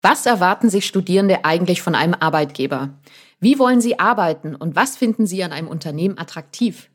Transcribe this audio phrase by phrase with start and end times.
[0.00, 2.90] Was erwarten sich Studierende eigentlich von einem Arbeitgeber?
[3.40, 6.88] Wie wollen sie arbeiten und was finden sie an einem Unternehmen attraktiv?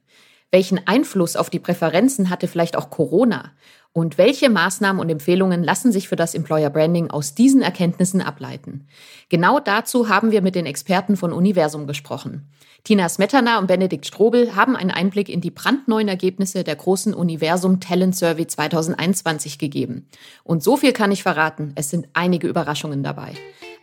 [0.54, 3.54] Welchen Einfluss auf die Präferenzen hatte vielleicht auch Corona?
[3.92, 8.86] Und welche Maßnahmen und Empfehlungen lassen sich für das Employer Branding aus diesen Erkenntnissen ableiten?
[9.29, 12.47] Genau dazu haben wir mit den Experten von Universum gesprochen.
[12.84, 17.80] Tina Smetana und Benedikt Strobel haben einen Einblick in die brandneuen Ergebnisse der großen Universum
[17.80, 20.08] Talent Survey 2021 gegeben.
[20.44, 23.34] Und so viel kann ich verraten, es sind einige Überraschungen dabei.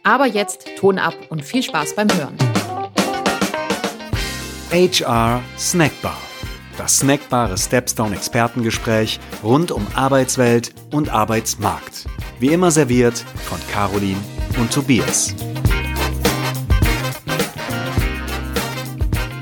[0.04, 2.36] Aber jetzt Ton ab und viel Spaß beim Hören.
[4.70, 6.29] HR Snackbar
[6.80, 12.06] das snackbare Stepstone Expertengespräch rund um Arbeitswelt und Arbeitsmarkt.
[12.38, 14.20] Wie immer serviert von Caroline
[14.58, 15.34] und Tobias.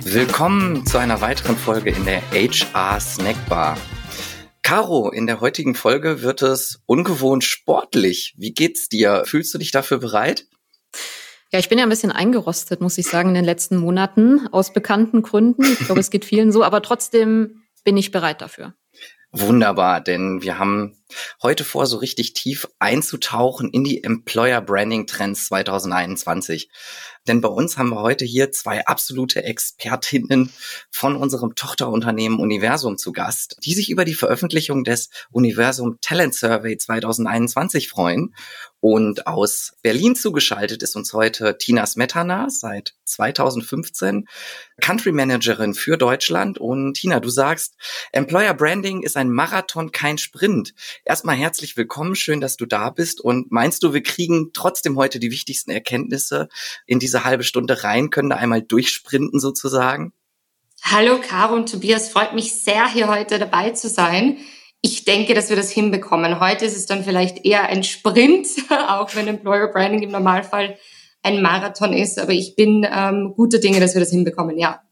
[0.02, 3.78] Willkommen zu einer weiteren Folge in der HR Snackbar.
[4.62, 8.34] Caro, in der heutigen Folge wird es ungewohnt sportlich.
[8.36, 9.22] Wie geht's dir?
[9.26, 10.48] Fühlst du dich dafür bereit?
[11.50, 14.72] Ja, ich bin ja ein bisschen eingerostet, muss ich sagen, in den letzten Monaten aus
[14.72, 15.64] bekannten Gründen.
[15.64, 18.74] Ich glaube, es geht vielen so, aber trotzdem bin ich bereit dafür.
[19.30, 20.96] Wunderbar, denn wir haben
[21.42, 26.70] heute vor, so richtig tief einzutauchen in die Employer Branding Trends 2021.
[27.26, 30.50] Denn bei uns haben wir heute hier zwei absolute Expertinnen
[30.90, 36.78] von unserem Tochterunternehmen Universum zu Gast, die sich über die Veröffentlichung des Universum Talent Survey
[36.78, 38.34] 2021 freuen.
[38.80, 44.28] Und aus Berlin zugeschaltet ist uns heute Tina Smetana, seit 2015
[44.80, 46.58] Country Managerin für Deutschland.
[46.58, 47.74] Und Tina, du sagst,
[48.12, 50.74] Employer Branding ist ein Marathon, kein Sprint.
[51.04, 53.20] Erstmal herzlich willkommen, schön, dass du da bist.
[53.20, 56.48] Und meinst du, wir kriegen trotzdem heute die wichtigsten Erkenntnisse
[56.86, 60.12] in diese halbe Stunde rein, können da einmal durchsprinten sozusagen?
[60.82, 64.38] Hallo Caro und Tobias, freut mich sehr, hier heute dabei zu sein.
[64.80, 66.40] Ich denke, dass wir das hinbekommen.
[66.40, 68.46] Heute ist es dann vielleicht eher ein Sprint,
[68.88, 70.78] auch wenn Employer Branding im Normalfall
[71.22, 72.18] ein Marathon ist.
[72.18, 74.82] Aber ich bin ähm, guter Dinge, dass wir das hinbekommen, ja.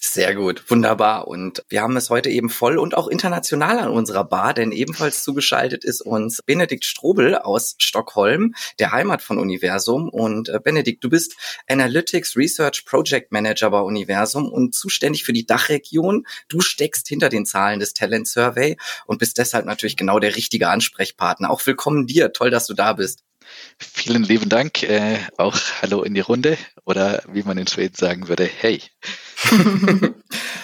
[0.00, 1.28] Sehr gut, wunderbar.
[1.28, 5.24] Und wir haben es heute eben voll und auch international an unserer Bar, denn ebenfalls
[5.24, 10.10] zugeschaltet ist uns Benedikt Strobel aus Stockholm, der Heimat von Universum.
[10.10, 11.36] Und äh, Benedikt, du bist
[11.68, 16.26] Analytics Research Project Manager bei Universum und zuständig für die Dachregion.
[16.48, 18.76] Du steckst hinter den Zahlen des Talent Survey
[19.06, 21.50] und bist deshalb natürlich genau der richtige Ansprechpartner.
[21.50, 22.34] Auch willkommen dir.
[22.34, 23.24] Toll, dass du da bist.
[23.78, 24.82] Vielen lieben Dank.
[24.82, 28.82] Äh, auch Hallo in die Runde oder wie man in Schweden sagen würde, hey.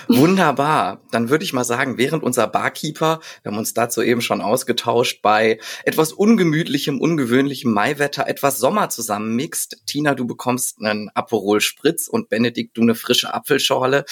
[0.08, 1.02] Wunderbar.
[1.10, 5.20] Dann würde ich mal sagen, während unser Barkeeper, wir haben uns dazu eben schon ausgetauscht,
[5.22, 9.82] bei etwas ungemütlichem, ungewöhnlichem Maiwetter etwas Sommer zusammenmixt.
[9.86, 14.04] Tina, du bekommst einen Aperol Spritz und Benedikt, du eine frische Apfelschorle.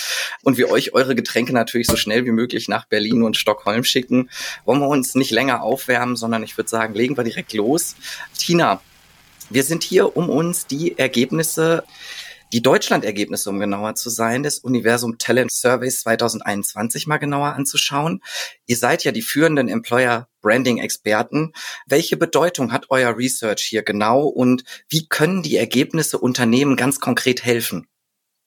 [0.42, 4.30] Und wir euch eure Getränke natürlich so schnell wie möglich nach Berlin und Stockholm schicken,
[4.64, 7.96] wollen wir uns nicht länger aufwärmen, sondern ich würde sagen, legen wir direkt los.
[8.38, 8.80] Tina,
[9.48, 11.84] wir sind hier, um uns die Ergebnisse
[12.52, 18.22] die Deutschland-Ergebnisse, um genauer zu sein, des Universum Talent Surveys 2021 mal genauer anzuschauen.
[18.66, 21.52] Ihr seid ja die führenden Employer Branding Experten.
[21.86, 27.44] Welche Bedeutung hat euer Research hier genau und wie können die Ergebnisse Unternehmen ganz konkret
[27.44, 27.88] helfen?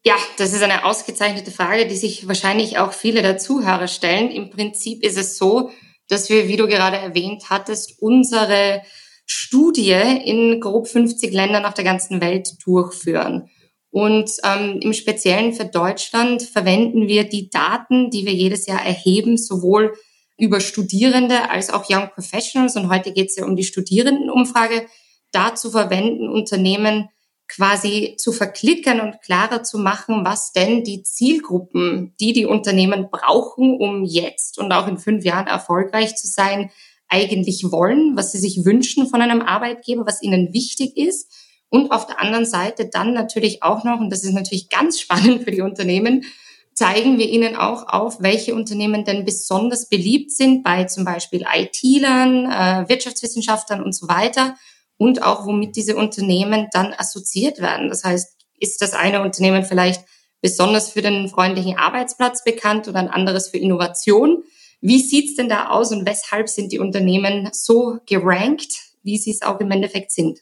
[0.05, 4.31] Ja, das ist eine ausgezeichnete Frage, die sich wahrscheinlich auch viele der Zuhörer stellen.
[4.31, 5.71] Im Prinzip ist es so,
[6.07, 8.81] dass wir, wie du gerade erwähnt hattest, unsere
[9.25, 13.49] Studie in grob 50 Ländern auf der ganzen Welt durchführen.
[13.91, 19.37] Und ähm, im Speziellen für Deutschland verwenden wir die Daten, die wir jedes Jahr erheben,
[19.37, 19.93] sowohl
[20.37, 22.75] über Studierende als auch Young Professionals.
[22.75, 24.85] Und heute geht es ja um die Studierendenumfrage.
[25.31, 27.09] Dazu verwenden Unternehmen
[27.47, 33.75] quasi zu verklickern und klarer zu machen, was denn die Zielgruppen, die die Unternehmen brauchen,
[33.75, 36.69] um jetzt und auch in fünf Jahren erfolgreich zu sein,
[37.07, 41.33] eigentlich wollen, was sie sich wünschen von einem Arbeitgeber, was ihnen wichtig ist
[41.69, 45.43] und auf der anderen Seite dann natürlich auch noch, und das ist natürlich ganz spannend
[45.43, 46.25] für die Unternehmen,
[46.73, 52.45] zeigen wir Ihnen auch auf, welche Unternehmen denn besonders beliebt sind bei zum Beispiel IT-Lern,
[52.45, 54.55] äh, Wirtschaftswissenschaftlern und so weiter
[54.97, 57.89] und auch womit diese Unternehmen dann assoziiert werden.
[57.89, 60.05] Das heißt, ist das eine Unternehmen vielleicht
[60.41, 64.43] besonders für den freundlichen Arbeitsplatz bekannt oder ein anderes für Innovation?
[64.81, 68.73] Wie sieht's denn da aus und weshalb sind die Unternehmen so gerankt,
[69.03, 70.39] wie sie es auch im Endeffekt sind?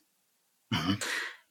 [0.69, 0.97] Mhm.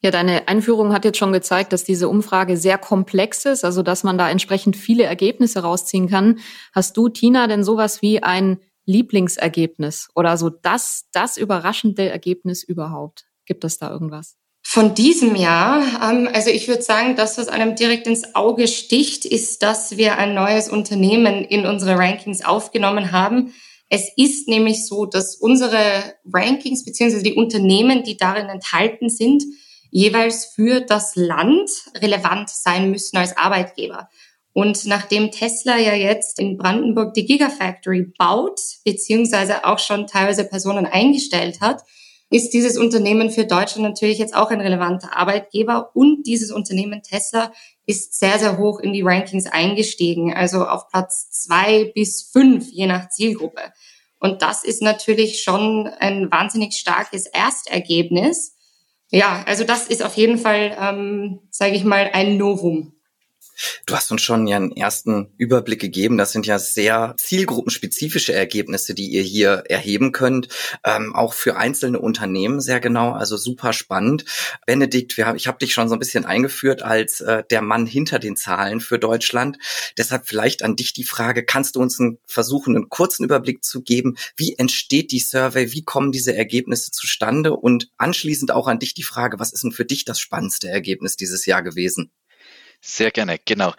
[0.02, 4.04] Ja, deine Einführung hat jetzt schon gezeigt, dass diese Umfrage sehr komplex ist, also dass
[4.04, 6.38] man da entsprechend viele Ergebnisse rausziehen kann.
[6.72, 13.26] Hast du, Tina, denn sowas wie ein Lieblingsergebnis oder so das, das überraschende Ergebnis überhaupt?
[13.46, 14.36] Gibt es da irgendwas?
[14.68, 19.24] Von diesem Jahr, ähm, also ich würde sagen, das, was einem direkt ins Auge sticht,
[19.24, 23.54] ist, dass wir ein neues Unternehmen in unsere Rankings aufgenommen haben,
[23.88, 29.44] Es ist nämlich so, dass unsere Rankings beziehungsweise die Unternehmen, die darin enthalten sind,
[29.90, 34.08] jeweils für das Land relevant sein müssen als Arbeitgeber.
[34.52, 40.86] Und nachdem Tesla ja jetzt in Brandenburg die Gigafactory baut, beziehungsweise auch schon teilweise Personen
[40.86, 41.82] eingestellt hat,
[42.30, 47.52] ist dieses Unternehmen für Deutschland natürlich jetzt auch ein relevanter Arbeitgeber und dieses Unternehmen Tesla
[47.86, 52.86] ist sehr, sehr hoch in die Rankings eingestiegen, also auf Platz zwei bis fünf, je
[52.86, 53.60] nach Zielgruppe.
[54.18, 58.56] Und das ist natürlich schon ein wahnsinnig starkes Erstergebnis.
[59.10, 62.95] Ja, also das ist auf jeden Fall, ähm, sage ich mal, ein Novum.
[63.86, 66.18] Du hast uns schon ja einen ersten Überblick gegeben.
[66.18, 70.48] Das sind ja sehr zielgruppenspezifische Ergebnisse, die ihr hier erheben könnt.
[70.84, 74.24] Ähm, auch für einzelne Unternehmen sehr genau, also super spannend.
[74.66, 78.18] Benedikt, wir, ich habe dich schon so ein bisschen eingeführt als äh, der Mann hinter
[78.18, 79.58] den Zahlen für Deutschland.
[79.96, 83.82] Deshalb vielleicht an dich die Frage, kannst du uns einen, versuchen, einen kurzen Überblick zu
[83.82, 84.16] geben?
[84.36, 85.72] Wie entsteht die Survey?
[85.72, 87.54] Wie kommen diese Ergebnisse zustande?
[87.54, 91.16] Und anschließend auch an dich die Frage, was ist denn für dich das spannendste Ergebnis
[91.16, 92.10] dieses Jahr gewesen?
[92.86, 93.74] Sehr gerne, genau.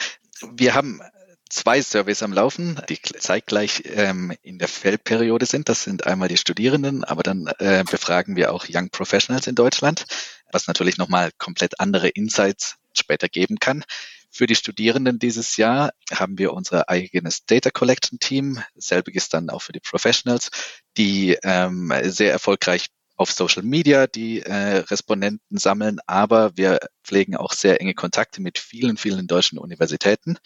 [0.52, 1.02] Wir haben
[1.50, 5.70] zwei Surveys am Laufen, die zeitgleich ähm, in der Feldperiode sind.
[5.70, 10.06] Das sind einmal die Studierenden, aber dann äh, befragen wir auch Young Professionals in Deutschland,
[10.52, 13.86] was natürlich nochmal komplett andere Insights später geben kann.
[14.30, 18.62] Für die Studierenden dieses Jahr haben wir unser eigenes Data Collection Team.
[18.76, 20.52] Selbiges dann auch für die Professionals,
[20.98, 27.54] die ähm, sehr erfolgreich auf Social Media die äh, Respondenten sammeln, aber wir pflegen auch
[27.54, 30.38] sehr enge Kontakte mit vielen, vielen deutschen Universitäten,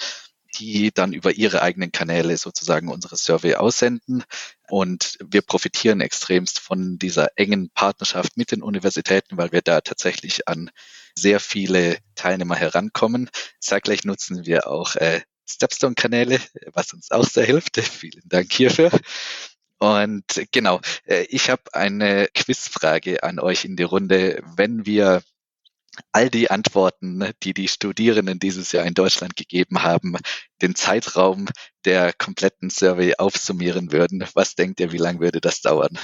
[0.57, 4.23] die dann über ihre eigenen Kanäle sozusagen unsere Survey aussenden.
[4.67, 10.47] Und wir profitieren extremst von dieser engen Partnerschaft mit den Universitäten, weil wir da tatsächlich
[10.47, 10.71] an
[11.15, 13.29] sehr viele Teilnehmer herankommen.
[13.59, 16.39] Zeitgleich nutzen wir auch äh, Stepstone-Kanäle,
[16.73, 17.77] was uns auch sehr hilft.
[17.79, 18.91] Vielen Dank hierfür.
[19.81, 24.43] Und genau, äh, ich habe eine Quizfrage an euch in die Runde.
[24.55, 25.23] Wenn wir
[26.11, 30.17] all die Antworten, die die Studierenden dieses Jahr in Deutschland gegeben haben,
[30.61, 31.47] den Zeitraum
[31.83, 35.97] der kompletten Survey aufsummieren würden, was denkt ihr, wie lange würde das dauern?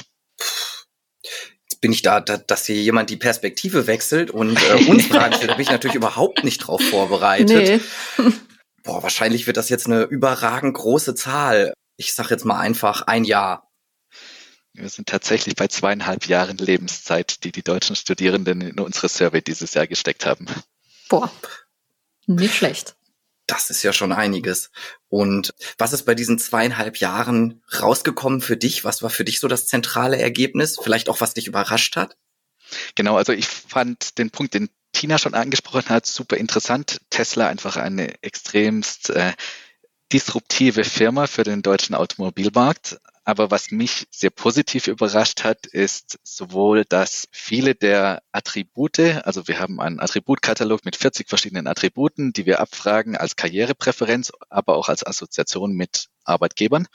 [1.70, 5.36] Jetzt bin ich da, da dass hier jemand die Perspektive wechselt und äh, uns Fragen
[5.36, 7.84] stellt, da bin ich natürlich überhaupt nicht drauf vorbereitet.
[8.18, 8.34] Nee.
[8.82, 11.76] Boah, wahrscheinlich wird das jetzt eine überragend große Zahl.
[11.96, 13.67] Ich sag jetzt mal einfach ein Jahr.
[14.78, 19.74] Wir sind tatsächlich bei zweieinhalb Jahren Lebenszeit, die die deutschen Studierenden in unsere Survey dieses
[19.74, 20.46] Jahr gesteckt haben.
[21.10, 21.32] Boah,
[22.28, 22.96] nicht schlecht.
[23.48, 24.70] Das ist ja schon einiges.
[25.08, 28.84] Und was ist bei diesen zweieinhalb Jahren rausgekommen für dich?
[28.84, 30.78] Was war für dich so das zentrale Ergebnis?
[30.82, 32.16] Vielleicht auch, was dich überrascht hat?
[32.94, 37.02] Genau, also ich fand den Punkt, den Tina schon angesprochen hat, super interessant.
[37.10, 39.34] Tesla einfach eine extremst äh,
[40.12, 43.00] disruptive Firma für den deutschen Automobilmarkt.
[43.28, 49.60] Aber was mich sehr positiv überrascht hat, ist sowohl, dass viele der Attribute, also wir
[49.60, 55.06] haben einen Attributkatalog mit 40 verschiedenen Attributen, die wir abfragen als Karrierepräferenz, aber auch als
[55.06, 56.88] Assoziation mit Arbeitgebern.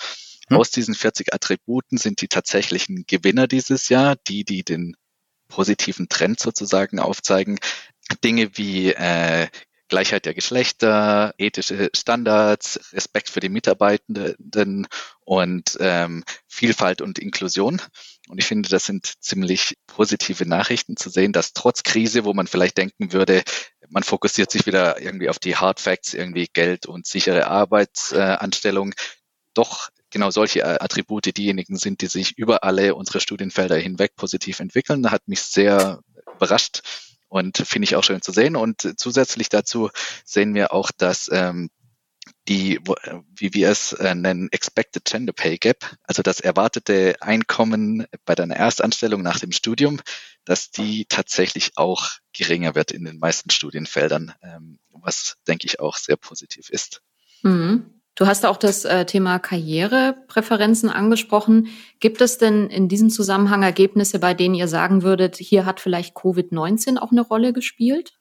[0.49, 0.57] Hm.
[0.57, 4.97] Aus diesen 40 Attributen sind die tatsächlichen Gewinner dieses Jahr, die, die den
[5.49, 7.59] positiven Trend sozusagen aufzeigen.
[8.25, 9.49] Dinge wie äh,
[9.93, 14.89] Gleichheit der Geschlechter, ethische Standards, Respekt für die Mitarbeitenden
[15.21, 17.79] und ähm, Vielfalt und Inklusion.
[18.27, 22.47] Und ich finde, das sind ziemlich positive Nachrichten zu sehen, dass trotz Krise, wo man
[22.47, 23.43] vielleicht denken würde,
[23.91, 28.95] man fokussiert sich wieder irgendwie auf die Hard Facts, irgendwie Geld und sichere Arbeitsanstellung,
[29.53, 35.11] doch genau solche Attribute diejenigen sind, die sich über alle unsere Studienfelder hinweg positiv entwickeln.
[35.11, 36.01] Hat mich sehr
[36.35, 36.81] überrascht
[37.33, 38.57] und finde ich auch schön zu sehen.
[38.57, 39.89] Und zusätzlich dazu
[40.23, 41.71] sehen wir auch, dass ähm,
[42.47, 42.79] die,
[43.35, 48.57] wie wir es äh, nennen, Expected Gender Pay Gap, also das erwartete Einkommen bei deiner
[48.57, 49.99] Erstanstellung nach dem Studium,
[50.45, 55.97] dass die tatsächlich auch geringer wird in den meisten Studienfeldern, ähm, was denke ich auch
[55.97, 57.01] sehr positiv ist.
[57.43, 58.02] Mhm.
[58.15, 61.69] Du hast auch das äh, Thema Karrierepräferenzen angesprochen.
[61.99, 66.15] Gibt es denn in diesem Zusammenhang Ergebnisse, bei denen ihr sagen würdet, hier hat vielleicht
[66.15, 68.13] Covid-19 auch eine Rolle gespielt?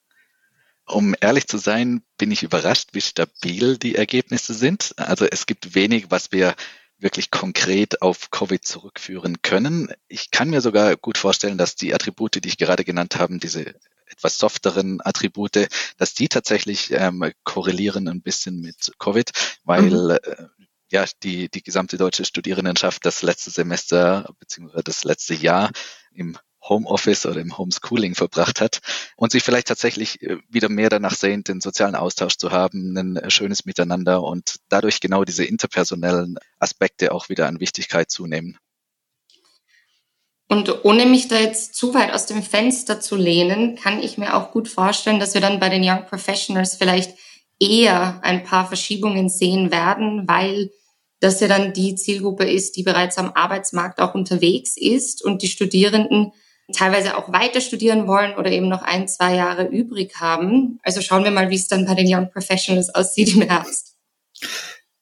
[0.87, 4.93] Um ehrlich zu sein, bin ich überrascht, wie stabil die Ergebnisse sind.
[4.97, 6.55] Also es gibt wenig, was wir
[6.97, 9.89] wirklich konkret auf Covid zurückführen können.
[10.07, 13.73] Ich kann mir sogar gut vorstellen, dass die Attribute, die ich gerade genannt habe, diese
[14.11, 19.31] etwas softeren Attribute, dass die tatsächlich ähm, korrelieren ein bisschen mit Covid,
[19.63, 20.11] weil mhm.
[20.11, 20.45] äh,
[20.91, 25.71] ja die, die gesamte deutsche Studierendenschaft das letzte Semester beziehungsweise das letzte Jahr
[26.13, 28.81] im Homeoffice oder im Homeschooling verbracht hat
[29.15, 33.17] und sich vielleicht tatsächlich äh, wieder mehr danach sehnt, den sozialen Austausch zu haben, ein
[33.17, 38.57] äh, schönes Miteinander und dadurch genau diese interpersonellen Aspekte auch wieder an Wichtigkeit zunehmen.
[40.51, 44.35] Und ohne mich da jetzt zu weit aus dem Fenster zu lehnen, kann ich mir
[44.35, 47.17] auch gut vorstellen, dass wir dann bei den Young Professionals vielleicht
[47.57, 50.69] eher ein paar Verschiebungen sehen werden, weil
[51.21, 55.47] das ja dann die Zielgruppe ist, die bereits am Arbeitsmarkt auch unterwegs ist und die
[55.47, 56.33] Studierenden
[56.73, 60.81] teilweise auch weiter studieren wollen oder eben noch ein, zwei Jahre übrig haben.
[60.83, 63.95] Also schauen wir mal, wie es dann bei den Young Professionals aussieht im Herbst.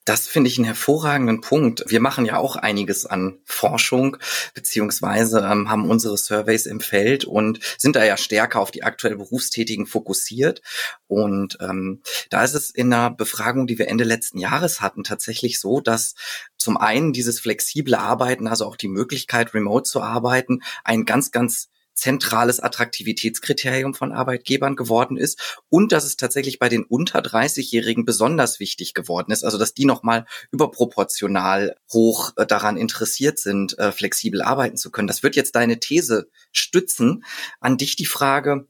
[0.05, 1.83] Das finde ich einen hervorragenden Punkt.
[1.87, 4.17] Wir machen ja auch einiges an Forschung,
[4.53, 9.17] beziehungsweise ähm, haben unsere Surveys im Feld und sind da ja stärker auf die aktuell
[9.17, 10.61] Berufstätigen fokussiert.
[11.07, 15.59] Und ähm, da ist es in einer Befragung, die wir Ende letzten Jahres hatten, tatsächlich
[15.59, 16.15] so, dass
[16.57, 21.69] zum einen dieses flexible Arbeiten, also auch die Möglichkeit, remote zu arbeiten, ein ganz, ganz
[21.99, 28.59] zentrales Attraktivitätskriterium von Arbeitgebern geworden ist und dass es tatsächlich bei den unter 30-Jährigen besonders
[28.59, 34.41] wichtig geworden ist, also dass die nochmal überproportional hoch äh, daran interessiert sind, äh, flexibel
[34.41, 35.07] arbeiten zu können.
[35.07, 37.23] Das wird jetzt deine These stützen.
[37.59, 38.67] An dich die Frage,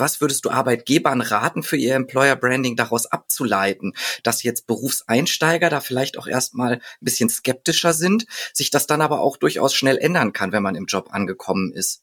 [0.00, 5.80] was würdest du Arbeitgebern raten, für ihr Employer Branding daraus abzuleiten, dass jetzt Berufseinsteiger da
[5.80, 10.32] vielleicht auch erstmal ein bisschen skeptischer sind, sich das dann aber auch durchaus schnell ändern
[10.32, 12.02] kann, wenn man im Job angekommen ist?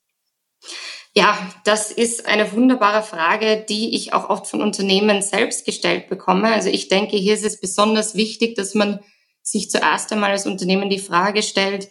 [1.13, 6.53] Ja, das ist eine wunderbare Frage, die ich auch oft von Unternehmen selbst gestellt bekomme.
[6.53, 8.99] Also ich denke, hier ist es besonders wichtig, dass man
[9.41, 11.89] sich zuerst einmal als Unternehmen die Frage stellt,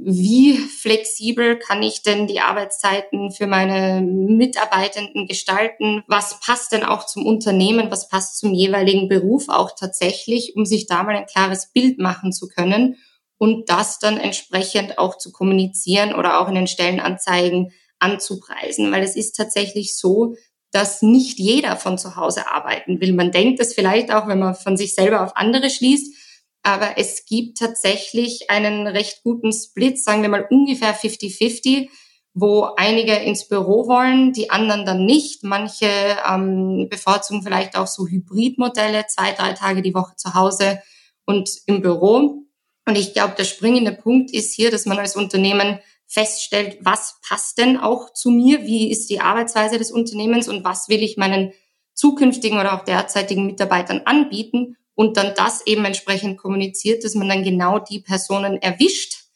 [0.00, 6.04] wie flexibel kann ich denn die Arbeitszeiten für meine Mitarbeitenden gestalten?
[6.06, 7.90] Was passt denn auch zum Unternehmen?
[7.90, 12.32] Was passt zum jeweiligen Beruf auch tatsächlich, um sich da mal ein klares Bild machen
[12.32, 12.96] zu können
[13.38, 18.90] und das dann entsprechend auch zu kommunizieren oder auch in den Stellenanzeigen anzupreisen?
[18.92, 20.34] Weil es ist tatsächlich so,
[20.70, 23.12] dass nicht jeder von zu Hause arbeiten will.
[23.12, 26.14] Man denkt es vielleicht auch, wenn man von sich selber auf andere schließt,
[26.62, 31.88] aber es gibt tatsächlich einen recht guten Split, sagen wir mal ungefähr 50-50,
[32.34, 35.44] wo einige ins Büro wollen, die anderen dann nicht.
[35.44, 35.88] Manche
[36.28, 40.82] ähm, bevorzugen vielleicht auch so Hybridmodelle, zwei, drei Tage die Woche zu Hause
[41.24, 42.44] und im Büro.
[42.86, 45.78] Und ich glaube, der springende Punkt ist hier, dass man als Unternehmen
[46.08, 50.88] feststellt, was passt denn auch zu mir, wie ist die Arbeitsweise des Unternehmens und was
[50.88, 51.52] will ich meinen
[51.94, 57.44] zukünftigen oder auch derzeitigen Mitarbeitern anbieten und dann das eben entsprechend kommuniziert, dass man dann
[57.44, 59.26] genau die Personen erwischt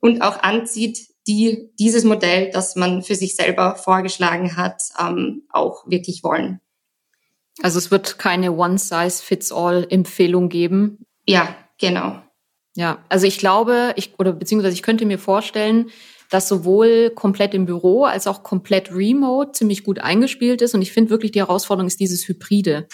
[0.00, 5.86] und auch anzieht, die dieses Modell, das man für sich selber vorgeschlagen hat, ähm, auch
[5.86, 6.60] wirklich wollen.
[7.62, 11.04] Also es wird keine One-Size-Fits-All-Empfehlung geben.
[11.26, 12.22] Ja, genau.
[12.76, 15.90] Ja, also ich glaube, ich oder beziehungsweise ich könnte mir vorstellen,
[16.30, 20.74] dass sowohl komplett im Büro als auch komplett remote ziemlich gut eingespielt ist.
[20.74, 22.86] Und ich finde wirklich die Herausforderung ist dieses Hybride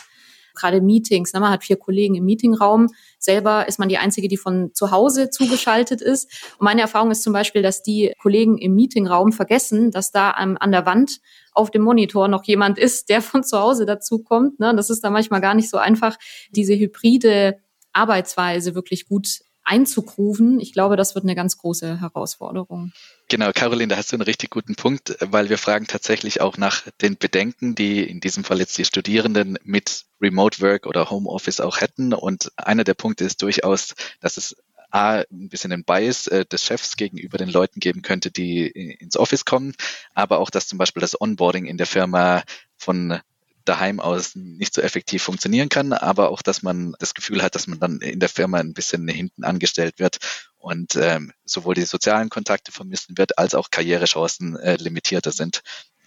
[0.54, 1.32] gerade Meetings.
[1.32, 1.40] Ne?
[1.40, 2.88] Man hat vier Kollegen im Meetingraum.
[3.18, 6.30] Selber ist man die Einzige, die von zu Hause zugeschaltet ist.
[6.58, 10.72] Und meine Erfahrung ist zum Beispiel, dass die Kollegen im Meetingraum vergessen, dass da an,
[10.72, 11.20] der Wand
[11.52, 14.60] auf dem Monitor noch jemand ist, der von zu Hause dazukommt.
[14.60, 14.74] Ne?
[14.74, 16.16] Das ist da manchmal gar nicht so einfach,
[16.50, 17.58] diese hybride
[17.92, 20.60] Arbeitsweise wirklich gut einzugruven.
[20.60, 22.92] Ich glaube, das wird eine ganz große Herausforderung.
[23.34, 26.84] Genau, Caroline, da hast du einen richtig guten Punkt, weil wir fragen tatsächlich auch nach
[27.02, 31.80] den Bedenken, die in diesem Fall jetzt die Studierenden mit Remote Work oder Homeoffice auch
[31.80, 32.14] hätten.
[32.14, 34.54] Und einer der Punkte ist durchaus, dass es
[34.92, 39.16] A, ein bisschen einen Bias äh, des Chefs gegenüber den Leuten geben könnte, die ins
[39.16, 39.74] Office kommen,
[40.14, 42.44] aber auch, dass zum Beispiel das Onboarding in der Firma
[42.76, 43.18] von
[43.64, 47.66] daheim aus nicht so effektiv funktionieren kann, aber auch, dass man das Gefühl hat, dass
[47.66, 50.18] man dann in der Firma ein bisschen hinten angestellt wird
[50.56, 55.62] und ähm, sowohl die sozialen Kontakte vermissen wird, als auch Karrierechancen äh, limitierter sind,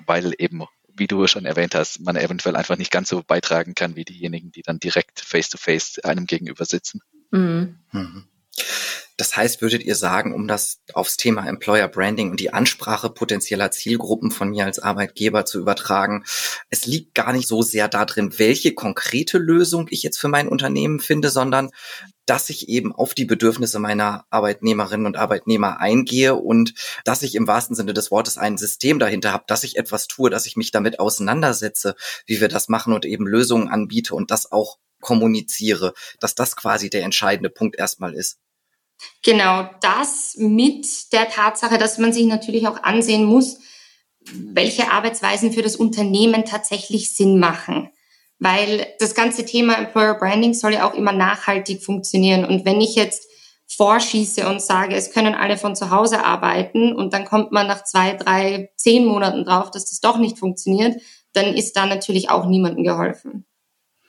[0.06, 3.96] weil eben, wie du schon erwähnt hast, man eventuell einfach nicht ganz so beitragen kann
[3.96, 7.02] wie diejenigen, die dann direkt face-to-face -face einem gegenüber sitzen.
[7.32, 7.80] Mhm.
[7.92, 8.28] Mhm.
[9.18, 13.72] Das heißt, würdet ihr sagen, um das aufs Thema Employer Branding und die Ansprache potenzieller
[13.72, 16.24] Zielgruppen von mir als Arbeitgeber zu übertragen,
[16.70, 21.00] es liegt gar nicht so sehr darin, welche konkrete Lösung ich jetzt für mein Unternehmen
[21.00, 21.72] finde, sondern
[22.28, 27.48] dass ich eben auf die Bedürfnisse meiner Arbeitnehmerinnen und Arbeitnehmer eingehe und dass ich im
[27.48, 30.72] wahrsten Sinne des Wortes ein System dahinter habe, dass ich etwas tue, dass ich mich
[30.72, 31.96] damit auseinandersetze,
[32.28, 36.90] wie wir das machen und eben Lösungen anbiete und das auch kommuniziere, dass das quasi
[36.90, 38.38] der entscheidende Punkt erstmal ist.
[39.24, 43.60] Genau, das mit der Tatsache, dass man sich natürlich auch ansehen muss,
[44.32, 47.90] welche Arbeitsweisen für das Unternehmen tatsächlich Sinn machen.
[48.40, 52.46] Weil das ganze Thema Employer Branding soll ja auch immer nachhaltig funktionieren.
[52.46, 53.28] Und wenn ich jetzt
[53.68, 57.84] vorschieße und sage, es können alle von zu Hause arbeiten und dann kommt man nach
[57.84, 61.02] zwei, drei, zehn Monaten drauf, dass das doch nicht funktioniert,
[61.34, 63.46] dann ist da natürlich auch niemandem geholfen.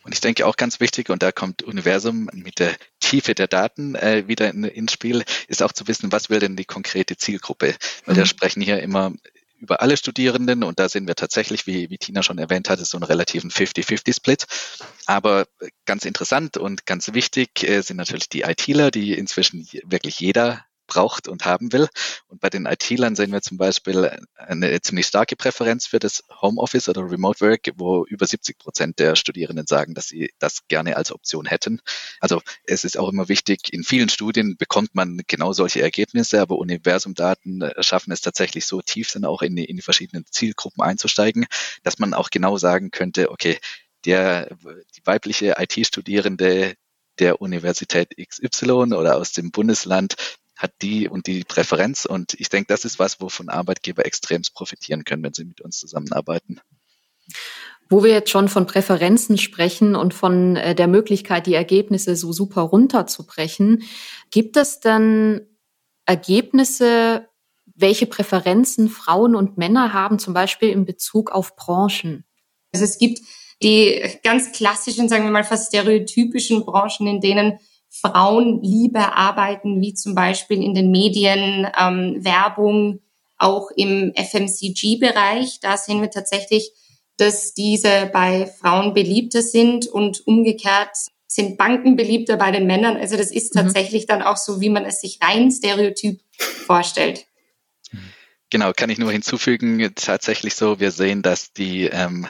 [0.04, 2.70] Und ich denke auch ganz wichtig, und da kommt Universum mit der
[3.08, 6.56] Tiefe der Daten äh, wieder in, ins Spiel, ist auch zu wissen, was will denn
[6.56, 7.74] die konkrete Zielgruppe?
[8.04, 8.18] Weil mhm.
[8.18, 9.12] wir sprechen hier immer
[9.60, 12.96] über alle Studierenden und da sehen wir tatsächlich, wie, wie Tina schon erwähnt hat, so
[12.96, 14.46] einen relativen 50-50-Split.
[15.06, 15.46] Aber
[15.84, 21.28] ganz interessant und ganz wichtig äh, sind natürlich die ITler, die inzwischen wirklich jeder braucht
[21.28, 21.88] und haben will.
[22.26, 26.88] Und bei den IT-Lern sehen wir zum Beispiel eine ziemlich starke Präferenz für das Homeoffice
[26.88, 31.12] oder Remote Work, wo über 70 Prozent der Studierenden sagen, dass sie das gerne als
[31.12, 31.80] Option hätten.
[32.18, 36.58] Also es ist auch immer wichtig, in vielen Studien bekommt man genau solche Ergebnisse, aber
[36.58, 41.46] Universumdaten schaffen es tatsächlich so tief, dann auch in die, in die verschiedenen Zielgruppen einzusteigen,
[41.84, 43.58] dass man auch genau sagen könnte, okay,
[44.04, 44.56] der,
[44.96, 46.74] die weibliche IT-Studierende
[47.18, 50.14] der Universität XY oder aus dem Bundesland
[50.58, 52.04] hat die und die Präferenz.
[52.04, 55.78] Und ich denke, das ist was, wovon Arbeitgeber extremst profitieren können, wenn sie mit uns
[55.78, 56.60] zusammenarbeiten.
[57.88, 62.32] Wo wir jetzt schon von Präferenzen sprechen und von äh, der Möglichkeit, die Ergebnisse so
[62.32, 63.84] super runterzubrechen,
[64.30, 65.46] gibt es denn
[66.04, 67.28] Ergebnisse,
[67.74, 72.24] welche Präferenzen Frauen und Männer haben, zum Beispiel in Bezug auf Branchen?
[72.72, 73.20] Also es gibt
[73.62, 77.58] die ganz klassischen, sagen wir mal fast stereotypischen Branchen, in denen
[77.90, 83.00] Frauen lieber arbeiten, wie zum Beispiel in den Medien, ähm, Werbung,
[83.38, 85.60] auch im FMCG-Bereich.
[85.60, 86.72] Da sehen wir tatsächlich,
[87.16, 92.96] dass diese bei Frauen beliebter sind und umgekehrt sind Banken beliebter bei den Männern.
[92.96, 93.60] Also das ist mhm.
[93.60, 94.08] tatsächlich mhm.
[94.08, 96.20] dann auch so, wie man es sich rein stereotyp
[96.66, 97.26] vorstellt.
[98.50, 102.26] Genau, kann ich nur hinzufügen, tatsächlich so, wir sehen, dass die ähm,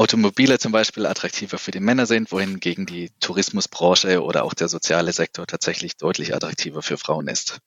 [0.00, 5.12] Automobile zum Beispiel attraktiver für die Männer sind, wohingegen die Tourismusbranche oder auch der soziale
[5.12, 7.58] Sektor tatsächlich deutlich attraktiver für Frauen ist.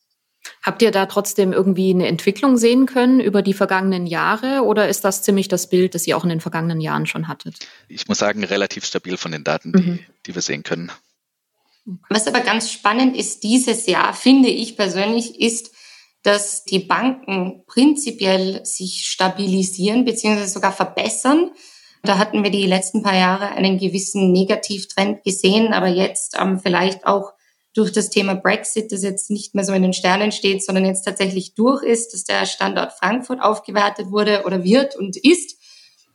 [0.64, 5.06] Habt ihr da trotzdem irgendwie eine Entwicklung sehen können über die vergangenen Jahre oder ist
[5.06, 7.60] das ziemlich das Bild, das ihr auch in den vergangenen Jahren schon hattet?
[7.88, 10.00] Ich muss sagen, relativ stabil von den Daten, die, mhm.
[10.26, 10.92] die wir sehen können.
[12.10, 15.72] Was aber ganz spannend ist dieses Jahr, finde ich persönlich, ist,
[16.24, 20.46] dass die Banken prinzipiell sich stabilisieren bzw.
[20.46, 21.52] sogar verbessern.
[22.06, 27.08] Da hatten wir die letzten paar Jahre einen gewissen Negativtrend gesehen, aber jetzt ähm, vielleicht
[27.08, 27.32] auch
[27.74, 31.04] durch das Thema Brexit, das jetzt nicht mehr so in den Sternen steht, sondern jetzt
[31.04, 35.58] tatsächlich durch ist, dass der Standort Frankfurt aufgewertet wurde oder wird und ist,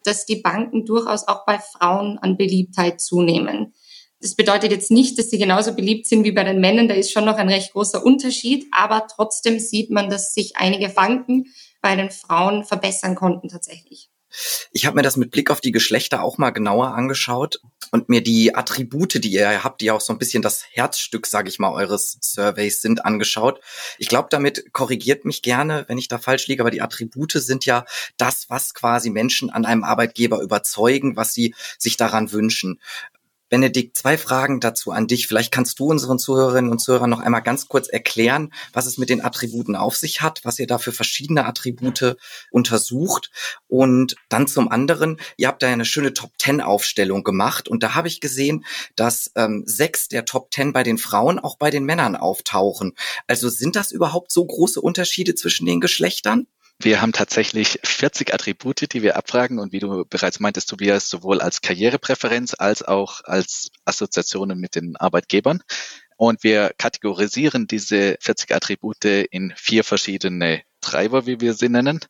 [0.04, 3.72] dass die Banken durchaus auch bei Frauen an Beliebtheit zunehmen.
[4.20, 6.88] Das bedeutet jetzt nicht, dass sie genauso beliebt sind wie bei den Männern.
[6.88, 8.66] Da ist schon noch ein recht großer Unterschied.
[8.72, 11.46] Aber trotzdem sieht man, dass sich einige Banken
[11.80, 14.10] bei den Frauen verbessern konnten tatsächlich.
[14.72, 17.60] Ich habe mir das mit Blick auf die Geschlechter auch mal genauer angeschaut
[17.90, 21.26] und mir die Attribute, die ihr habt, die ja auch so ein bisschen das Herzstück,
[21.26, 23.60] sage ich mal, eures Surveys sind, angeschaut.
[23.98, 27.64] Ich glaube, damit korrigiert mich gerne, wenn ich da falsch liege, aber die Attribute sind
[27.64, 27.84] ja
[28.16, 32.80] das, was quasi Menschen an einem Arbeitgeber überzeugen, was sie sich daran wünschen.
[33.48, 35.26] Benedikt, zwei Fragen dazu an dich.
[35.26, 39.10] Vielleicht kannst du unseren Zuhörerinnen und Zuhörern noch einmal ganz kurz erklären, was es mit
[39.10, 42.16] den Attributen auf sich hat, was ihr da für verschiedene Attribute
[42.50, 43.30] untersucht.
[43.68, 47.68] Und dann zum anderen, ihr habt da eine schöne Top-Ten-Aufstellung gemacht.
[47.68, 48.64] Und da habe ich gesehen,
[48.96, 52.94] dass ähm, sechs der Top-Ten bei den Frauen auch bei den Männern auftauchen.
[53.26, 56.46] Also sind das überhaupt so große Unterschiede zwischen den Geschlechtern?
[56.80, 61.40] Wir haben tatsächlich 40 Attribute, die wir abfragen und wie du bereits meintest, Tobias, sowohl
[61.40, 65.60] als Karrierepräferenz als auch als Assoziationen mit den Arbeitgebern.
[66.16, 72.00] Und wir kategorisieren diese 40 Attribute in vier verschiedene Treiber, wie wir sie nennen.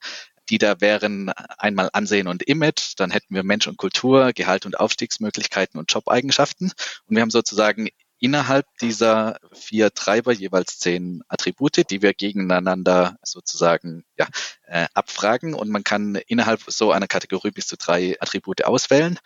[0.50, 4.78] Die da wären einmal Ansehen und Image, dann hätten wir Mensch und Kultur, Gehalt und
[4.78, 6.72] Aufstiegsmöglichkeiten und Jobeigenschaften.
[7.06, 14.04] Und wir haben sozusagen innerhalb dieser vier Treiber jeweils zehn Attribute, die wir gegeneinander sozusagen
[14.16, 14.26] ja,
[14.66, 15.54] äh, abfragen.
[15.54, 19.18] Und man kann innerhalb so einer Kategorie bis zu drei Attribute auswählen.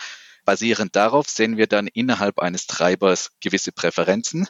[0.45, 4.49] Basierend darauf sehen wir dann innerhalb eines Treibers gewisse Präferenzen.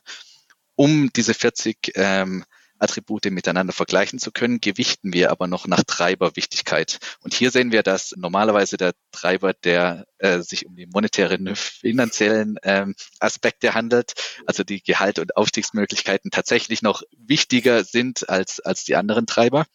[0.74, 2.44] Um diese 40 ähm,
[2.82, 6.98] Attribute miteinander vergleichen zu können, gewichten wir aber noch nach Treiberwichtigkeit.
[7.20, 12.56] Und hier sehen wir, dass normalerweise der Treiber, der äh, sich um die monetären, finanziellen
[12.62, 14.14] ähm, Aspekte handelt,
[14.46, 19.66] also die Gehalt- und Aufstiegsmöglichkeiten tatsächlich noch wichtiger sind als, als die anderen Treiber.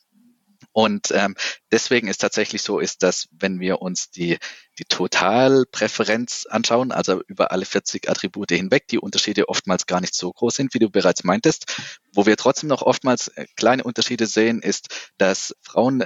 [0.71, 1.35] Und ähm,
[1.71, 4.37] deswegen ist tatsächlich so, ist, dass wenn wir uns die,
[4.77, 10.31] die Totalpräferenz anschauen, also über alle 40 Attribute hinweg, die Unterschiede oftmals gar nicht so
[10.31, 11.65] groß sind, wie du bereits meintest.
[12.13, 16.03] Wo wir trotzdem noch oftmals äh, kleine Unterschiede sehen, ist, dass Frauen,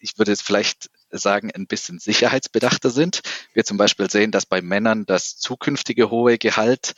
[0.00, 3.20] ich würde jetzt vielleicht sagen, ein bisschen sicherheitsbedachter sind.
[3.52, 6.94] Wir zum Beispiel sehen, dass bei Männern das zukünftige hohe Gehalt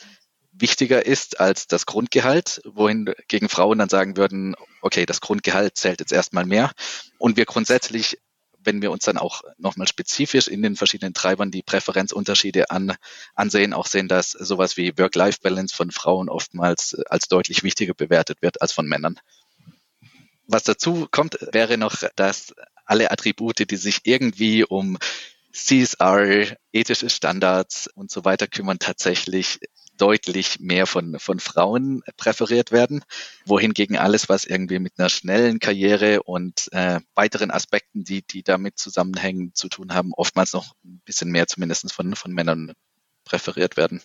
[0.59, 5.99] wichtiger ist als das Grundgehalt, wohin gegen Frauen dann sagen würden, okay, das Grundgehalt zählt
[5.99, 6.71] jetzt erstmal mehr.
[7.17, 8.19] Und wir grundsätzlich,
[8.59, 12.95] wenn wir uns dann auch nochmal spezifisch in den verschiedenen Treibern die Präferenzunterschiede an,
[13.35, 18.61] ansehen, auch sehen, dass sowas wie Work-Life-Balance von Frauen oftmals als deutlich wichtiger bewertet wird
[18.61, 19.19] als von Männern.
[20.47, 22.53] Was dazu kommt, wäre noch, dass
[22.85, 24.97] alle Attribute, die sich irgendwie um
[25.51, 29.59] CSR, ethische Standards und so weiter kümmern, tatsächlich
[29.97, 33.03] deutlich mehr von, von Frauen präferiert werden,
[33.45, 38.77] wohingegen alles, was irgendwie mit einer schnellen Karriere und äh, weiteren Aspekten, die, die damit
[38.77, 42.73] zusammenhängen, zu tun haben, oftmals noch ein bisschen mehr zumindest von, von Männern
[43.25, 44.01] präferiert werden.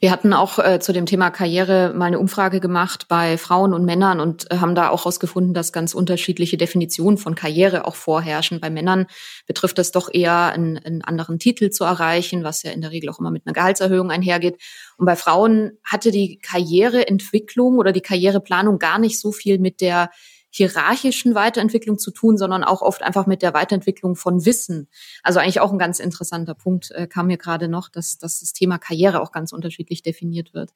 [0.00, 3.84] Wir hatten auch äh, zu dem Thema Karriere mal eine Umfrage gemacht bei Frauen und
[3.84, 8.60] Männern und äh, haben da auch herausgefunden, dass ganz unterschiedliche Definitionen von Karriere auch vorherrschen.
[8.60, 9.06] Bei Männern
[9.48, 13.10] betrifft das doch eher einen, einen anderen Titel zu erreichen, was ja in der Regel
[13.10, 14.62] auch immer mit einer Gehaltserhöhung einhergeht.
[14.98, 20.10] Und bei Frauen hatte die Karriereentwicklung oder die Karriereplanung gar nicht so viel mit der
[20.58, 24.88] hierarchischen Weiterentwicklung zu tun, sondern auch oft einfach mit der Weiterentwicklung von Wissen.
[25.22, 28.52] Also eigentlich auch ein ganz interessanter Punkt äh, kam mir gerade noch, dass, dass das
[28.52, 30.72] Thema Karriere auch ganz unterschiedlich definiert wird.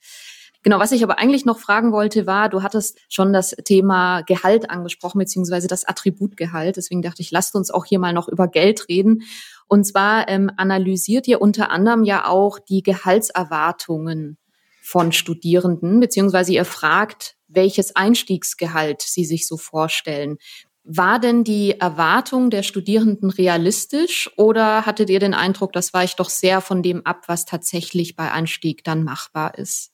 [0.62, 4.70] Genau, was ich aber eigentlich noch fragen wollte, war, du hattest schon das Thema Gehalt
[4.70, 6.76] angesprochen, beziehungsweise das Attribut Gehalt.
[6.76, 9.24] Deswegen dachte ich, lasst uns auch hier mal noch über Geld reden.
[9.66, 14.38] Und zwar ähm, analysiert ihr unter anderem ja auch die Gehaltserwartungen
[14.82, 20.38] von Studierenden, beziehungsweise ihr fragt, welches Einstiegsgehalt sie sich so vorstellen.
[20.84, 26.28] War denn die Erwartung der Studierenden realistisch oder hattet ihr den Eindruck, das weicht doch
[26.28, 29.92] sehr von dem ab, was tatsächlich bei Einstieg dann machbar ist?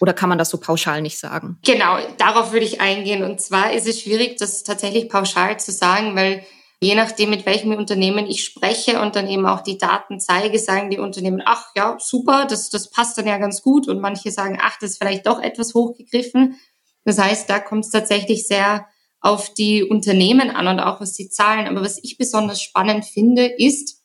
[0.00, 1.58] Oder kann man das so pauschal nicht sagen?
[1.62, 3.22] Genau, darauf würde ich eingehen.
[3.22, 6.44] Und zwar ist es schwierig, das tatsächlich pauschal zu sagen, weil
[6.80, 10.88] je nachdem, mit welchem Unternehmen ich spreche und dann eben auch die Daten zeige, sagen
[10.88, 13.86] die Unternehmen, ach ja, super, das, das passt dann ja ganz gut.
[13.88, 16.58] Und manche sagen, ach, das ist vielleicht doch etwas hochgegriffen.
[17.04, 18.86] Das heißt, da kommt es tatsächlich sehr
[19.20, 21.66] auf die Unternehmen an und auch was sie zahlen.
[21.66, 24.02] Aber was ich besonders spannend finde, ist,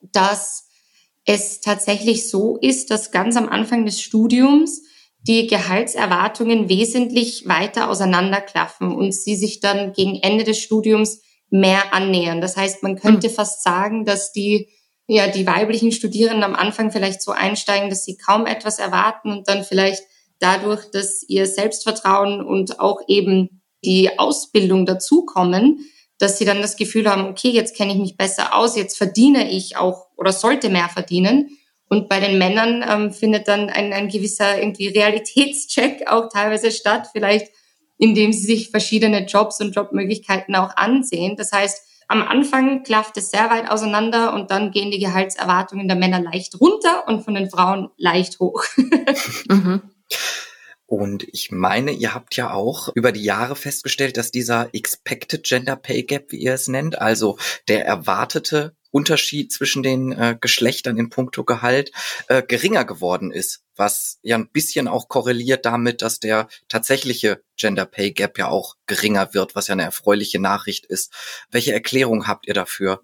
[0.00, 0.68] dass
[1.24, 4.82] es tatsächlich so ist, dass ganz am Anfang des Studiums
[5.26, 11.20] die Gehaltserwartungen wesentlich weiter auseinanderklaffen und sie sich dann gegen Ende des Studiums
[11.50, 12.40] mehr annähern.
[12.40, 13.32] Das heißt, man könnte mhm.
[13.32, 14.68] fast sagen, dass die
[15.08, 19.48] ja die weiblichen Studierenden am Anfang vielleicht so einsteigen, dass sie kaum etwas erwarten und
[19.48, 20.02] dann vielleicht
[20.38, 25.86] dadurch, dass ihr Selbstvertrauen und auch eben die Ausbildung dazukommen,
[26.18, 29.50] dass sie dann das Gefühl haben, okay, jetzt kenne ich mich besser aus, jetzt verdiene
[29.50, 31.50] ich auch oder sollte mehr verdienen.
[31.88, 37.08] Und bei den Männern ähm, findet dann ein, ein gewisser irgendwie Realitätscheck auch teilweise statt,
[37.12, 37.52] vielleicht
[37.98, 41.36] indem sie sich verschiedene Jobs und Jobmöglichkeiten auch ansehen.
[41.36, 45.96] Das heißt, am Anfang klafft es sehr weit auseinander und dann gehen die Gehaltserwartungen der
[45.96, 48.64] Männer leicht runter und von den Frauen leicht hoch.
[49.48, 49.82] mhm.
[50.86, 55.74] Und ich meine, ihr habt ja auch über die Jahre festgestellt, dass dieser Expected Gender
[55.74, 61.10] Pay Gap, wie ihr es nennt, also der erwartete Unterschied zwischen den äh, Geschlechtern in
[61.10, 61.90] puncto Gehalt
[62.28, 67.84] äh, geringer geworden ist, was ja ein bisschen auch korreliert damit, dass der tatsächliche Gender
[67.84, 71.12] Pay Gap ja auch geringer wird, was ja eine erfreuliche Nachricht ist.
[71.50, 73.02] Welche Erklärung habt ihr dafür?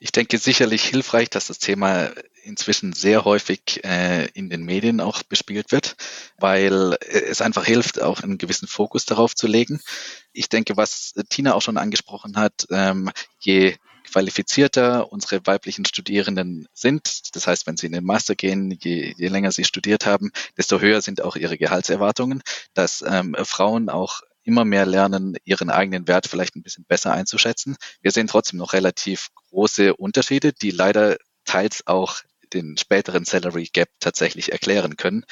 [0.00, 2.10] Ich denke sicherlich hilfreich, dass das Thema
[2.44, 5.96] inzwischen sehr häufig äh, in den Medien auch bespielt wird,
[6.38, 9.80] weil es einfach hilft, auch einen gewissen Fokus darauf zu legen.
[10.32, 13.76] Ich denke, was Tina auch schon angesprochen hat, ähm, je
[14.10, 19.28] qualifizierter unsere weiblichen Studierenden sind, das heißt, wenn sie in den Master gehen, je, je
[19.28, 24.64] länger sie studiert haben, desto höher sind auch ihre Gehaltserwartungen, dass ähm, Frauen auch immer
[24.64, 27.76] mehr lernen, ihren eigenen Wert vielleicht ein bisschen besser einzuschätzen.
[28.00, 33.90] Wir sehen trotzdem noch relativ große Unterschiede, die leider teils auch den späteren Salary Gap
[34.00, 35.24] tatsächlich erklären können.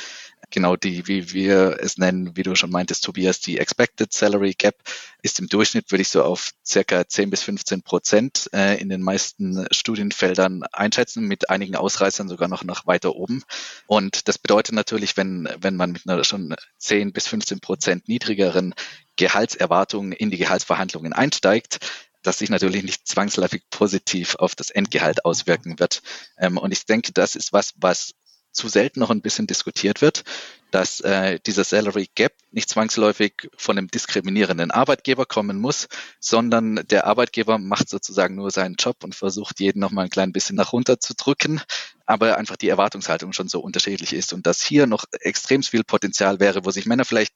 [0.50, 4.76] Genau die, wie wir es nennen, wie du schon meintest, Tobias, die Expected Salary Gap
[5.22, 9.02] ist im Durchschnitt, würde ich so auf circa 10 bis 15 Prozent äh, in den
[9.02, 13.42] meisten Studienfeldern einschätzen, mit einigen Ausreißern sogar noch nach weiter oben.
[13.87, 18.74] Und das bedeutet natürlich, wenn, wenn man mit einer schon 10 bis 15 Prozent niedrigeren
[19.16, 21.79] Gehaltserwartungen in die Gehaltsverhandlungen einsteigt,
[22.22, 26.02] dass sich natürlich nicht zwangsläufig positiv auf das Endgehalt auswirken wird.
[26.38, 28.14] Ähm, und ich denke, das ist was, was
[28.57, 30.24] zu selten noch ein bisschen diskutiert wird,
[30.70, 35.88] dass äh, dieser Salary Gap nicht zwangsläufig von einem diskriminierenden Arbeitgeber kommen muss,
[36.20, 40.33] sondern der Arbeitgeber macht sozusagen nur seinen Job und versucht jeden noch mal ein klein
[40.33, 41.61] bisschen nach runter zu drücken,
[42.07, 46.40] aber einfach die Erwartungshaltung schon so unterschiedlich ist und dass hier noch extrem viel Potenzial
[46.40, 47.35] wäre, wo sich Männer vielleicht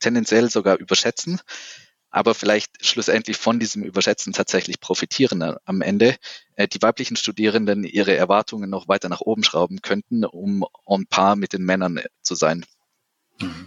[0.00, 1.40] tendenziell sogar überschätzen,
[2.10, 6.16] aber vielleicht schlussendlich von diesem Überschätzen tatsächlich profitieren am Ende,
[6.56, 11.36] äh, die weiblichen Studierenden ihre Erwartungen noch weiter nach oben schrauben könnten, um on par
[11.36, 12.64] mit den Männern zu sein.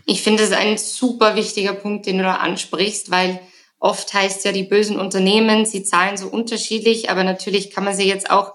[0.06, 3.40] Ich finde es ein super wichtiger Punkt, den du da ansprichst, weil
[3.80, 8.08] oft heißt ja, die bösen Unternehmen, sie zahlen so unterschiedlich, aber natürlich kann man sie
[8.08, 8.54] jetzt auch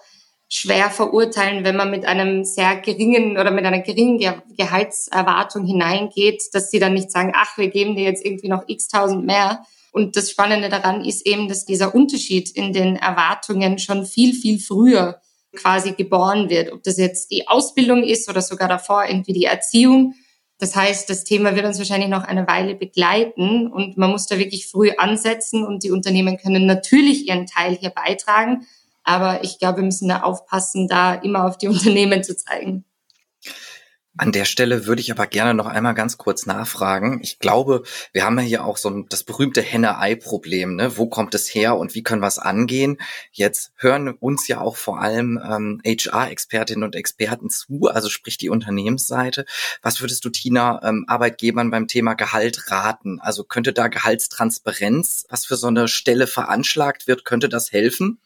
[0.48, 6.70] schwer verurteilen, wenn man mit einem sehr geringen oder mit einer geringen Gehaltserwartung hineingeht, dass
[6.70, 9.64] sie dann nicht sagen, ach, wir geben dir jetzt irgendwie noch x tausend mehr.
[9.92, 14.60] Und das Spannende daran ist eben, dass dieser Unterschied in den Erwartungen schon viel, viel
[14.60, 15.20] früher
[15.56, 16.72] quasi geboren wird.
[16.72, 20.14] Ob das jetzt die Ausbildung ist oder sogar davor irgendwie die Erziehung.
[20.58, 24.38] Das heißt, das Thema wird uns wahrscheinlich noch eine Weile begleiten und man muss da
[24.38, 28.66] wirklich früh ansetzen und die Unternehmen können natürlich ihren Teil hier beitragen.
[29.06, 32.84] Aber ich glaube, wir müssen da aufpassen, da immer auf die Unternehmen zu zeigen.
[34.18, 37.20] An der Stelle würde ich aber gerne noch einmal ganz kurz nachfragen.
[37.22, 37.82] Ich glaube,
[38.14, 40.74] wir haben ja hier auch so das berühmte Henne-Ei-Problem.
[40.74, 40.96] Ne?
[40.96, 42.96] Wo kommt es her und wie können wir es angehen?
[43.30, 48.48] Jetzt hören uns ja auch vor allem ähm, HR-Expertinnen und Experten zu, also sprich die
[48.48, 49.44] Unternehmensseite.
[49.82, 53.20] Was würdest du, Tina, ähm, Arbeitgebern beim Thema Gehalt raten?
[53.20, 58.18] Also könnte da Gehaltstransparenz, was für so eine Stelle veranschlagt wird, könnte das helfen?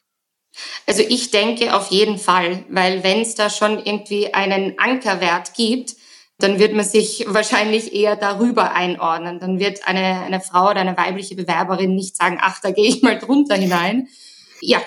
[0.86, 5.94] Also ich denke auf jeden Fall, weil wenn es da schon irgendwie einen Ankerwert gibt,
[6.38, 9.38] dann wird man sich wahrscheinlich eher darüber einordnen.
[9.38, 13.02] Dann wird eine, eine Frau oder eine weibliche Bewerberin nicht sagen, ach, da gehe ich
[13.02, 14.08] mal drunter hinein.
[14.60, 14.80] Ja,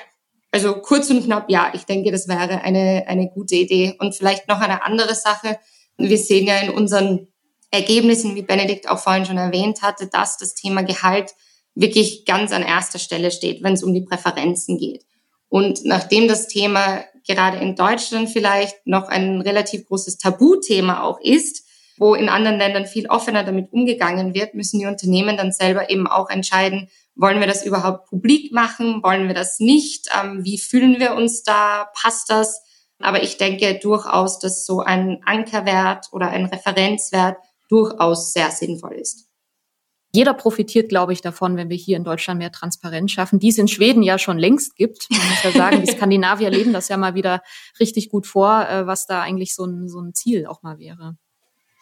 [0.51, 3.95] also kurz und knapp, ja, ich denke, das wäre eine, eine gute Idee.
[3.99, 5.57] Und vielleicht noch eine andere Sache.
[5.97, 7.27] Wir sehen ja in unseren
[7.71, 11.33] Ergebnissen, wie Benedikt auch vorhin schon erwähnt hatte, dass das Thema Gehalt
[11.73, 15.05] wirklich ganz an erster Stelle steht, wenn es um die Präferenzen geht.
[15.53, 21.63] Und nachdem das Thema gerade in Deutschland vielleicht noch ein relativ großes Tabuthema auch ist,
[21.99, 26.07] wo in anderen Ländern viel offener damit umgegangen wird, müssen die Unternehmen dann selber eben
[26.07, 30.99] auch entscheiden, wollen wir das überhaupt publik machen, wollen wir das nicht, ähm, wie fühlen
[30.99, 32.63] wir uns da, passt das?
[32.97, 37.37] Aber ich denke durchaus, dass so ein Ankerwert oder ein Referenzwert
[37.69, 39.27] durchaus sehr sinnvoll ist.
[40.15, 43.57] Jeder profitiert, glaube ich, davon, wenn wir hier in Deutschland mehr Transparenz schaffen, die es
[43.57, 45.07] in Schweden ja schon längst gibt.
[45.09, 47.41] Man muss ja sagen, die Skandinavier leben das ja mal wieder
[47.79, 51.17] richtig gut vor, äh, was da eigentlich so ein, so ein Ziel auch mal wäre.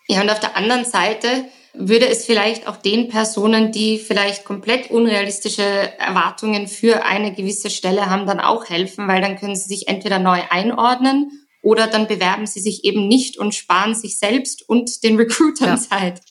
[0.07, 1.27] Ja, und auf der anderen Seite
[1.73, 8.09] würde es vielleicht auch den Personen, die vielleicht komplett unrealistische Erwartungen für eine gewisse Stelle
[8.09, 12.45] haben, dann auch helfen, weil dann können sie sich entweder neu einordnen oder dann bewerben
[12.45, 15.77] sie sich eben nicht und sparen sich selbst und den Recruitern ja.
[15.77, 16.21] Zeit.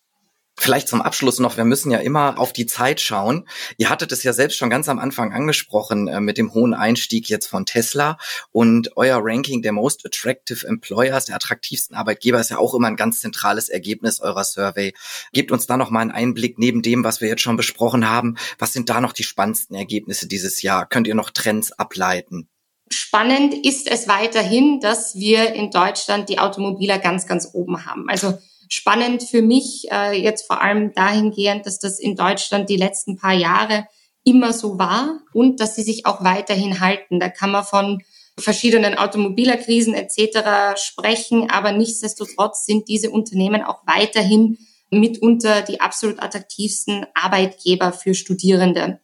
[0.60, 3.48] Vielleicht zum Abschluss noch, wir müssen ja immer auf die Zeit schauen.
[3.78, 7.30] Ihr hattet es ja selbst schon ganz am Anfang angesprochen äh, mit dem hohen Einstieg
[7.30, 8.18] jetzt von Tesla
[8.52, 12.96] und euer Ranking der Most Attractive Employers, der attraktivsten Arbeitgeber, ist ja auch immer ein
[12.96, 14.92] ganz zentrales Ergebnis eurer Survey.
[15.32, 18.36] Gebt uns da noch mal einen Einblick neben dem, was wir jetzt schon besprochen haben.
[18.58, 20.86] Was sind da noch die spannendsten Ergebnisse dieses Jahr?
[20.86, 22.50] Könnt ihr noch Trends ableiten?
[22.92, 28.10] Spannend ist es weiterhin, dass wir in Deutschland die Automobiler ganz, ganz oben haben.
[28.10, 28.38] Also
[28.70, 33.34] spannend für mich äh, jetzt vor allem dahingehend, dass das in Deutschland die letzten paar
[33.34, 33.86] Jahre
[34.24, 37.20] immer so war und dass sie sich auch weiterhin halten.
[37.20, 38.02] Da kann man von
[38.38, 40.80] verschiedenen Automobilerkrisen etc.
[40.80, 44.56] sprechen, aber nichtsdestotrotz sind diese Unternehmen auch weiterhin
[44.90, 49.00] mitunter die absolut attraktivsten Arbeitgeber für Studierende.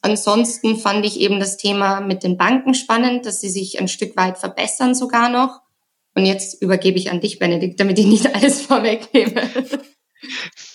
[0.00, 4.16] Ansonsten fand ich eben das Thema mit den Banken spannend, dass sie sich ein Stück
[4.16, 5.60] weit verbessern sogar noch.
[6.18, 9.48] Und jetzt übergebe ich an dich, Benedikt, damit ich nicht alles vorwegnehme.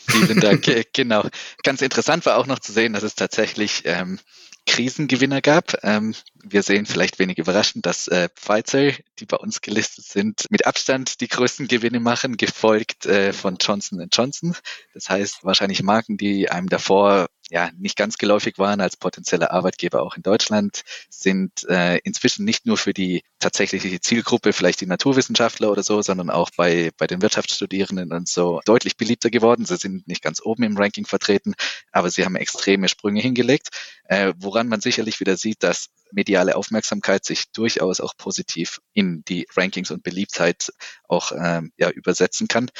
[0.08, 0.65] Vielen Dank.
[0.93, 1.27] genau.
[1.63, 4.19] Ganz interessant war auch noch zu sehen, dass es tatsächlich ähm,
[4.65, 5.84] Krisengewinner gab.
[5.84, 10.65] Ähm, wir sehen vielleicht wenig überraschend, dass äh, Pfizer, die bei uns gelistet sind, mit
[10.65, 14.56] Abstand die größten Gewinne machen, gefolgt äh, von Johnson Johnson.
[14.93, 20.01] Das heißt wahrscheinlich Marken, die einem davor ja nicht ganz geläufig waren als potenzielle Arbeitgeber
[20.01, 25.71] auch in Deutschland, sind äh, inzwischen nicht nur für die tatsächliche Zielgruppe, vielleicht die Naturwissenschaftler
[25.71, 29.65] oder so, sondern auch bei, bei den Wirtschaftsstudierenden und so deutlich beliebter geworden.
[29.65, 31.53] Sie sind nicht ganz oben im Ranking vertreten,
[31.91, 33.69] aber sie haben extreme Sprünge hingelegt,
[34.05, 39.45] äh, woran man sicherlich wieder sieht, dass mediale Aufmerksamkeit sich durchaus auch positiv in die
[39.55, 40.73] Rankings und Beliebtheit
[41.07, 42.71] auch ähm, ja, übersetzen kann.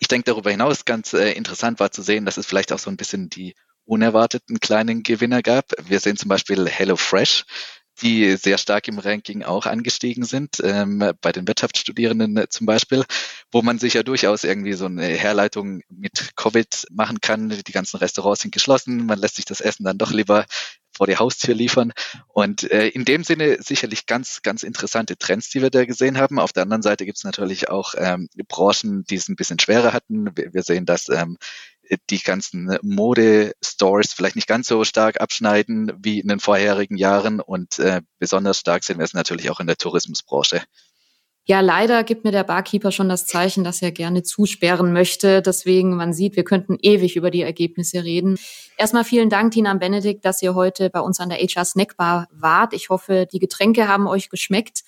[0.00, 2.90] Ich denke, darüber hinaus ganz äh, interessant war zu sehen, dass es vielleicht auch so
[2.90, 5.72] ein bisschen die unerwarteten kleinen Gewinner gab.
[5.82, 7.44] Wir sehen zum Beispiel HelloFresh,
[8.00, 13.04] die sehr stark im Ranking auch angestiegen sind, ähm, bei den Wirtschaftsstudierenden zum Beispiel,
[13.50, 17.50] wo man sich ja durchaus irgendwie so eine Herleitung mit Covid machen kann.
[17.50, 20.46] Die ganzen Restaurants sind geschlossen, man lässt sich das Essen dann doch lieber
[20.94, 21.92] vor die Haustür liefern.
[22.28, 26.38] Und äh, in dem Sinne sicherlich ganz, ganz interessante Trends, die wir da gesehen haben.
[26.38, 29.92] Auf der anderen Seite gibt es natürlich auch ähm, Branchen, die es ein bisschen schwerer
[29.92, 30.36] hatten.
[30.36, 31.38] Wir, wir sehen, dass ähm,
[32.10, 37.78] die ganzen Mode-Stores vielleicht nicht ganz so stark abschneiden wie in den vorherigen Jahren und
[37.78, 40.62] äh, besonders stark sind wir es natürlich auch in der Tourismusbranche.
[41.44, 45.42] Ja, leider gibt mir der Barkeeper schon das Zeichen, dass er gerne zusperren möchte.
[45.42, 48.38] Deswegen, man sieht, wir könnten ewig über die Ergebnisse reden.
[48.78, 52.28] Erstmal vielen Dank, Tina und Benedikt, dass ihr heute bei uns an der HR Snackbar
[52.30, 52.72] wart.
[52.74, 54.84] Ich hoffe, die Getränke haben euch geschmeckt.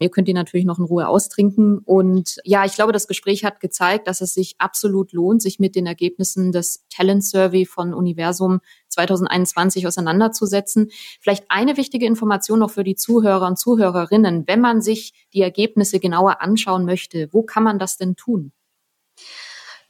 [0.00, 1.80] Ihr könnt die natürlich noch in Ruhe austrinken.
[1.84, 5.76] Und ja, ich glaube, das Gespräch hat gezeigt, dass es sich absolut lohnt, sich mit
[5.76, 8.60] den Ergebnissen des Talent Survey von Universum
[8.98, 10.90] 2021 auseinanderzusetzen.
[11.20, 14.46] Vielleicht eine wichtige Information noch für die Zuhörer und Zuhörerinnen.
[14.46, 18.52] Wenn man sich die Ergebnisse genauer anschauen möchte, wo kann man das denn tun?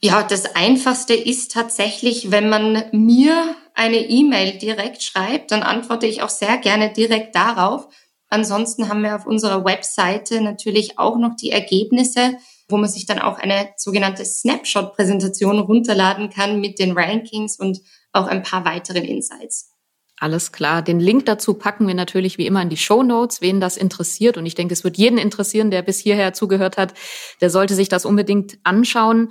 [0.00, 6.22] Ja, das Einfachste ist tatsächlich, wenn man mir eine E-Mail direkt schreibt, dann antworte ich
[6.22, 7.88] auch sehr gerne direkt darauf.
[8.28, 12.36] Ansonsten haben wir auf unserer Webseite natürlich auch noch die Ergebnisse,
[12.68, 17.80] wo man sich dann auch eine sogenannte Snapshot-Präsentation runterladen kann mit den Rankings und
[18.12, 19.74] auch ein paar weiteren Insights.
[20.20, 20.82] Alles klar.
[20.82, 24.36] Den Link dazu packen wir natürlich wie immer in die Show Notes, wen das interessiert.
[24.36, 26.94] Und ich denke, es wird jeden interessieren, der bis hierher zugehört hat.
[27.40, 29.30] Der sollte sich das unbedingt anschauen.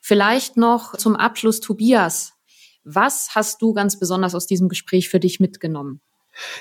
[0.00, 2.32] Vielleicht noch zum Abschluss, Tobias.
[2.84, 6.00] Was hast du ganz besonders aus diesem Gespräch für dich mitgenommen?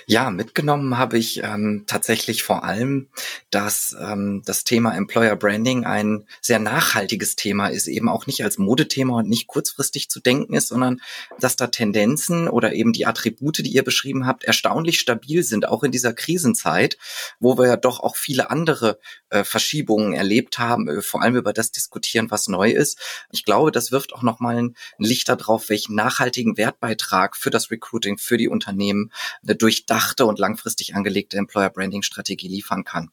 [0.05, 3.09] Ja, mitgenommen habe ich ähm, tatsächlich vor allem,
[3.49, 8.57] dass ähm, das Thema Employer Branding ein sehr nachhaltiges Thema ist, eben auch nicht als
[8.57, 11.01] Modethema und nicht kurzfristig zu denken ist, sondern
[11.39, 15.83] dass da Tendenzen oder eben die Attribute, die ihr beschrieben habt, erstaunlich stabil sind, auch
[15.83, 16.97] in dieser Krisenzeit,
[17.39, 21.53] wo wir ja doch auch viele andere äh, Verschiebungen erlebt haben, äh, vor allem über
[21.53, 22.99] das diskutieren, was neu ist.
[23.31, 28.17] Ich glaube, das wirft auch nochmal ein Licht darauf, welchen nachhaltigen Wertbeitrag für das Recruiting,
[28.17, 29.11] für die Unternehmen
[29.45, 33.09] äh, durchdachte und langfristig angelegte Employer Branding Strategie liefern kann.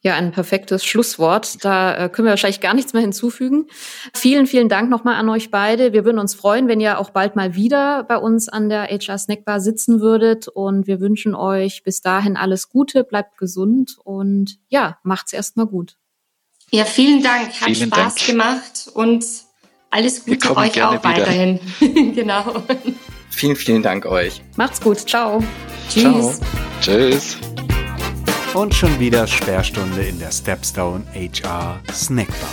[0.00, 1.64] Ja, ein perfektes Schlusswort.
[1.64, 3.66] Da äh, können wir wahrscheinlich gar nichts mehr hinzufügen.
[4.12, 5.92] Vielen, vielen Dank nochmal an euch beide.
[5.92, 9.18] Wir würden uns freuen, wenn ihr auch bald mal wieder bei uns an der HR
[9.18, 10.48] Snackbar sitzen würdet.
[10.48, 15.96] Und wir wünschen euch bis dahin alles Gute, bleibt gesund und ja, macht's erstmal gut.
[16.72, 17.52] Ja, vielen Dank.
[17.60, 18.26] Hat vielen Spaß Dank.
[18.26, 19.24] gemacht und
[19.90, 21.04] alles Gute euch auch wieder.
[21.04, 21.60] weiterhin.
[22.14, 22.64] genau.
[23.38, 24.42] Vielen, vielen Dank euch.
[24.56, 24.98] Macht's gut.
[25.08, 25.40] Ciao.
[25.88, 26.40] Tschüss.
[26.80, 27.36] Tschüss.
[28.52, 32.50] Und schon wieder Sperrstunde in der Stepstone HR Snackbar.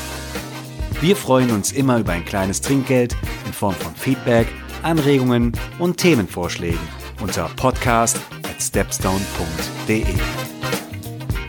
[1.02, 3.16] Wir freuen uns immer über ein kleines Trinkgeld
[3.48, 4.46] in Form von Feedback,
[4.84, 6.88] Anregungen und Themenvorschlägen
[7.20, 10.06] unter podcast at stepstone.de.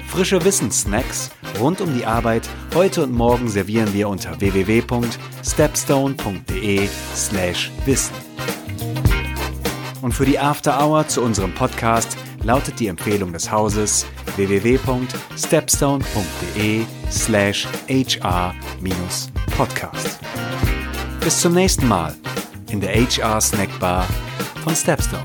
[0.08, 8.14] Frische Wissenssnacks rund um die Arbeit heute und morgen servieren wir unter www.stepstone.de slash wissen.
[10.06, 17.66] Und für die After Hour zu unserem Podcast lautet die Empfehlung des Hauses www.stepstone.de slash
[17.88, 18.60] hr-podcast.
[21.18, 22.14] Bis zum nächsten Mal
[22.70, 24.06] in der HR Snackbar
[24.62, 25.24] von Stepstone.